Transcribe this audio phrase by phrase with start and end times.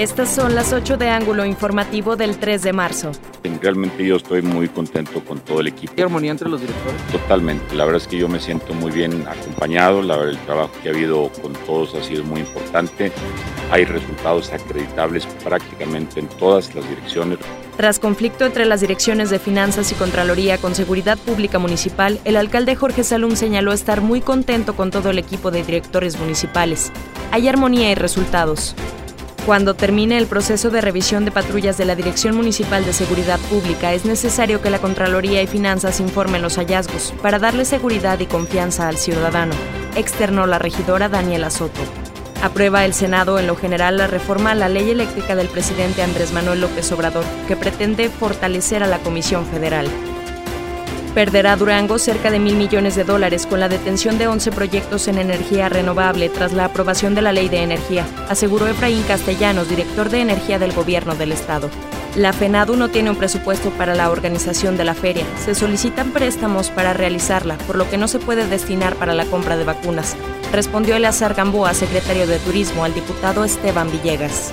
[0.00, 3.12] Estas son las 8 de ángulo informativo del 3 de marzo.
[3.60, 5.92] Realmente yo estoy muy contento con todo el equipo.
[5.94, 7.02] ¿Hay armonía entre los directores?
[7.12, 7.74] Totalmente.
[7.74, 10.00] La verdad es que yo me siento muy bien acompañado.
[10.00, 13.12] La verdad, el trabajo que ha habido con todos ha sido muy importante.
[13.70, 17.38] Hay resultados acreditables prácticamente en todas las direcciones.
[17.76, 22.74] Tras conflicto entre las direcciones de Finanzas y Contraloría con Seguridad Pública Municipal, el alcalde
[22.74, 26.90] Jorge Salum señaló estar muy contento con todo el equipo de directores municipales.
[27.32, 28.74] Hay armonía y resultados.
[29.46, 33.94] Cuando termine el proceso de revisión de patrullas de la Dirección Municipal de Seguridad Pública,
[33.94, 38.86] es necesario que la Contraloría y Finanzas informen los hallazgos para darle seguridad y confianza
[38.86, 39.54] al ciudadano,
[39.96, 41.80] externó la regidora Daniela Soto.
[42.42, 46.32] Aprueba el Senado en lo general la reforma a la ley eléctrica del presidente Andrés
[46.32, 49.88] Manuel López Obrador, que pretende fortalecer a la Comisión Federal.
[51.14, 55.18] Perderá Durango cerca de mil millones de dólares con la detención de 11 proyectos en
[55.18, 60.20] energía renovable tras la aprobación de la Ley de Energía, aseguró Efraín Castellanos, director de
[60.20, 61.68] Energía del Gobierno del Estado.
[62.14, 65.24] La FENADU no tiene un presupuesto para la organización de la feria.
[65.44, 69.56] Se solicitan préstamos para realizarla, por lo que no se puede destinar para la compra
[69.56, 70.16] de vacunas,
[70.52, 74.52] respondió Eleazar Gamboa, secretario de Turismo, al diputado Esteban Villegas.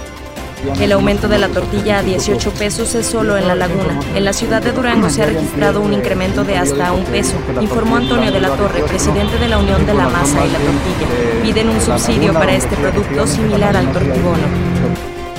[0.80, 4.00] El aumento de la tortilla a 18 pesos es solo en la laguna.
[4.16, 7.98] En la ciudad de Durango se ha registrado un incremento de hasta un peso, informó
[7.98, 11.42] Antonio de la Torre, presidente de la Unión de la Masa y la Tortilla.
[11.44, 14.48] Piden un subsidio para este producto similar al tortibono.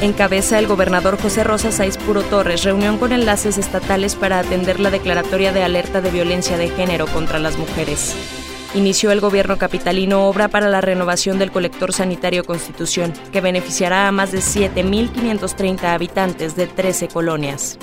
[0.00, 4.92] Encabeza el gobernador José Rosa Saiz Puro Torres reunión con enlaces estatales para atender la
[4.92, 8.14] declaratoria de alerta de violencia de género contra las mujeres
[8.74, 14.12] inició el gobierno capitalino obra para la renovación del colector sanitario Constitución, que beneficiará a
[14.12, 17.78] más de 7.530 habitantes de 13 colonias.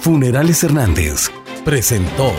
[0.00, 1.30] Funerales Hernández
[1.64, 2.32] presentó